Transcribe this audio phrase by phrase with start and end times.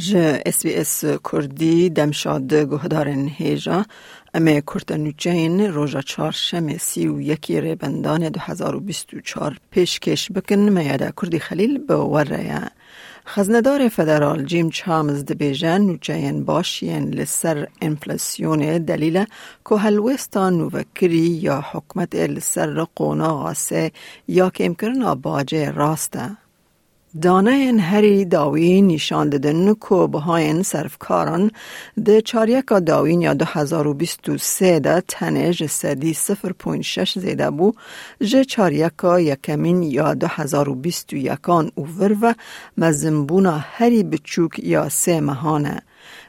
[0.00, 3.84] جه اس بی اس کردی دمشاد گهدارن هیجا
[4.34, 8.80] امه کرتنوچین روژا چهارشم سی و یکی ریبندان دو هزار و
[9.24, 12.70] چار پیشکش بکن میاده کردی خلیل به وره
[13.26, 19.24] خزندار فدرال جیم چامز دبیجن نوچین باشین لسر انفلاسیون دلیل
[19.68, 23.92] که هلوستان نوکری یا حکمت لسر قونا غاسه
[24.28, 26.36] یا که امکرنا باجه راسته.
[27.14, 31.50] دانه هری داوی نشان دادن که بهاین صرفکاران
[32.04, 37.72] ده چاریکا داوین یا 2023 ده تنه سدی 0.6 زیده بو.
[38.22, 42.34] جه چاریکا یکمین یا 2021 اوور و
[42.78, 45.82] مزنبونا هری بچوک یا سه مهانه.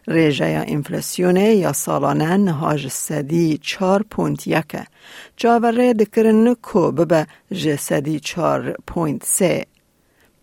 [0.08, 4.86] ریجه یا انفلاسیونه یا سالانه نهاج سدی 4.1
[5.38, 7.28] جاوره دکرن که ببه
[7.78, 9.71] سدی 4.3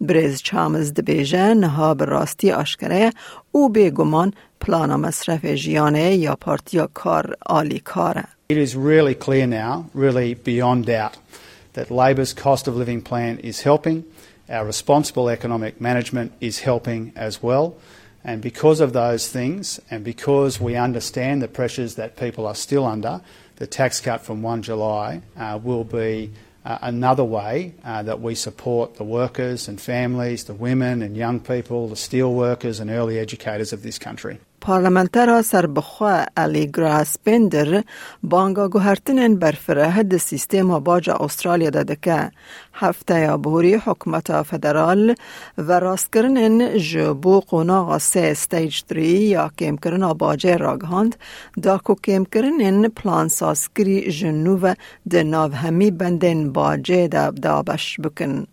[0.01, 3.11] برز چامز دبیجه نها به راستی آشکره
[3.51, 8.23] او بگمان پلانا مصرف جیانه یا پارتیا کار آلی کاره.
[8.49, 11.17] It is really clear now, really beyond doubt,
[11.73, 14.03] that Labor's cost of living plan is helping.
[14.49, 17.75] Our responsible economic management is helping as well.
[18.23, 22.85] And because of those things, and because we understand the pressures that people are still
[22.85, 23.21] under,
[23.57, 26.31] the tax cut from 1 July uh, will be
[26.68, 31.40] uh, another way uh, that we support the workers and families, the women and young
[31.40, 34.38] people, the steel workers and early educators of this country.
[34.60, 37.82] پارلمانترا سربخوا علی گراسپندر
[38.22, 42.30] بانگا گوهرتنن برفره د سیستم باج استرالیا که
[42.72, 45.14] هفته یا حکمت فدرال
[45.58, 51.16] و راست کرنن جبو قناغ سه ستیج 3 یا کم کرن باج راگهاند
[51.62, 54.66] دا کو کم کرنن پلان ساسکری جنوب
[55.10, 58.46] د ناو همی بندن باجه دا دابش بکن.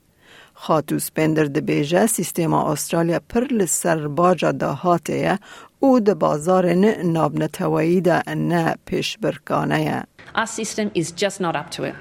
[0.64, 5.38] خاتو سپندر د بیجه سیستم استرالیا پر لسر باجا دهاته
[5.86, 8.10] او د بازار نه ناب نه توید
[8.50, 10.04] نه پیش برکانه
[10.36, 11.96] Our system is just not up to it.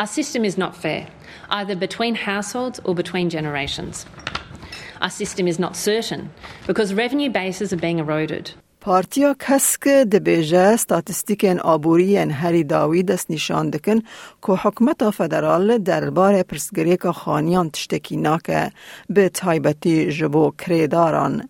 [0.00, 1.02] Our system is not fair,
[1.58, 3.94] either between households or between generations.
[5.04, 6.22] Our system is not certain
[6.68, 8.46] because revenue bases are being eroded.
[8.80, 13.98] پارتیا کس که ده بیجه ستاتستیک ان آبوری این هری داوی دست نیشاندکن
[14.46, 18.70] که حکمت فدرال در بار پرسگریک خانیان تشتکی ناکه
[19.10, 21.48] به تایبتی جبو کریداران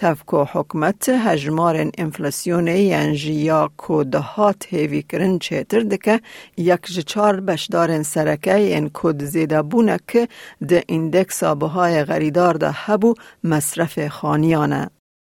[0.00, 6.20] تفکو حکمت هجمار انفلاسیون ینجی یا کو دهات هیوی کرن چیتر دکه
[6.56, 10.28] یک جچار بشدارن سرکه ین کود زیده بونه که
[10.68, 13.14] ده اندکس آبهای غریدار ده هبو
[13.44, 14.90] مصرف خانیانه.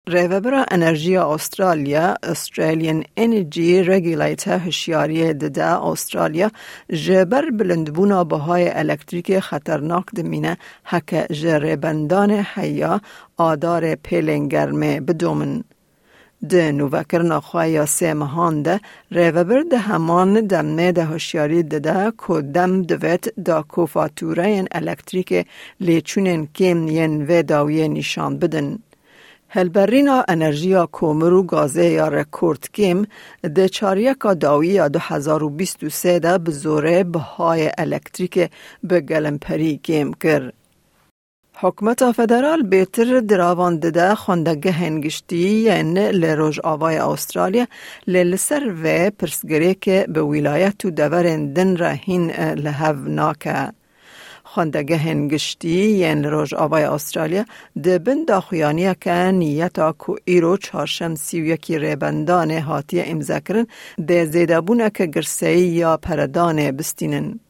[0.09, 6.51] ریوبر انرژی استرالیا استرالیان انرژی رگولیتر هشیاری دده استرالیا
[6.93, 13.01] جبر بلندبونا بهای الکتریک خطرناک دمینه حک جربندان حیا
[13.37, 15.65] آدار پیلنگرمه بدومن.
[16.49, 18.81] ده نوکرنا خواهی سه مهان ده
[19.13, 25.47] ریوبر ده همان دمه ده هشیاری دده که دم دوید دا کو فاتوره الکتریک
[25.81, 28.79] لیچونن کم ین و داویه نشان بدن.
[29.51, 33.05] هلبرینا انرژیا کومرو گازه یا رکورد کم
[33.55, 38.51] ده چاریکا داوی یا دو هزار و بیست و سه ده بزوره بهای الکتریک
[38.85, 40.53] به گلمپری کم کر.
[41.55, 47.67] حکمت فدرال بیتر دراوان ده خوندگه هنگشتی یعنی لروژ آوای استرالیا
[48.07, 52.31] للسر و پرسگری که به ولایت و دورن دن رهین
[52.65, 53.73] لحو ناکه.
[54.59, 57.45] خواندگه هنگشتی ین روژ آوای استرالیا
[57.83, 63.67] ده بن داخویانی که نیتا کو ایرو چارشم سی و یکی ریبندان هاتی امزا کرن
[64.09, 67.41] ده زیده بونه که گرسی یا پردان بستینن.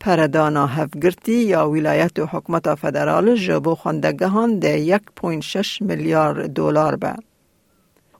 [0.00, 7.14] پردانا هفگرتی یا ولایت و حکمت فدرال جبو خواندگه هان ده 1.6 میلیارد دلار به.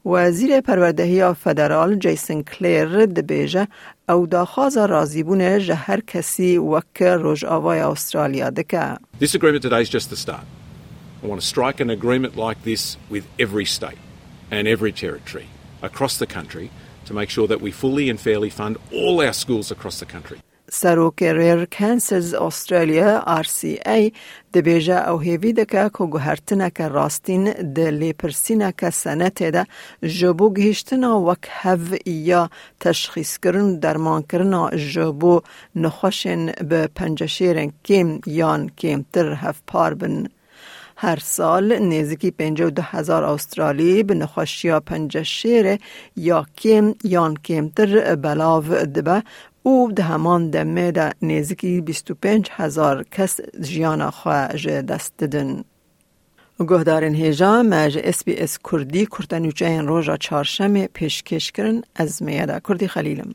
[0.07, 3.69] وزیر پروردهی فدرال جیسن کلیر دبیجه
[4.09, 8.97] او داخواز رازیبون جهر کسی وک روژ آوای استرالیا دکه.
[9.21, 10.45] This agreement today is just the start.
[11.23, 13.99] I want to strike an agreement like this with every state
[14.51, 15.47] and every territory
[15.83, 16.71] across the country
[17.07, 20.41] to make sure that we fully and fairly fund all our schools across the country.
[20.75, 24.13] سروک ریر کانسرز استرالیا آر سی ای
[24.55, 29.67] دبیجه او هیوی دکه که گوهرتنه که راستین ده لیپرسینه که سنته ده
[30.03, 35.41] جبو گهشتنه وک هف یا تشخیص کرن درمان کرنه جبو
[35.77, 40.27] نخوشن به پنجشیرن کم یان کم تر هف پار بن.
[40.97, 45.79] هر سال نزدیکی 52 هزار استرالی به نخوشیا پنج شیر
[46.17, 49.23] یا کم یان کمتر بلاو دبه
[49.63, 55.65] او ده همان دمه ده نزدیکی 25 هزار کس جیان خواه دست ددن.
[56.61, 62.61] گهدارن هیجا مج اس بی اس کردی کرتنوچه این روژا چارشم پیشکش کرن از میادا
[62.61, 63.35] کردی خلیلم.